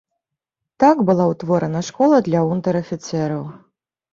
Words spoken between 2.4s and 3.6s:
унтэр-афіцэраў.